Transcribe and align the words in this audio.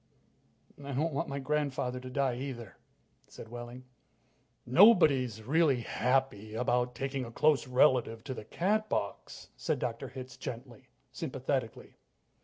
"I 0.83 0.93
don't 0.93 1.13
want 1.13 1.29
my 1.29 1.37
grandfather 1.37 1.99
to 1.99 2.09
die, 2.09 2.35
either," 2.37 2.75
said 3.27 3.49
Wehling. 3.49 3.83
"Nobody's 4.65 5.43
really 5.43 5.81
happy 5.81 6.55
about 6.55 6.95
taking 6.95 7.23
a 7.23 7.31
close 7.31 7.67
relative 7.67 8.23
to 8.23 8.33
the 8.33 8.45
Catbox," 8.45 9.49
said 9.55 9.77
Dr. 9.77 10.07
Hitz 10.07 10.37
gently, 10.37 10.87
sympathetically. 11.11 11.97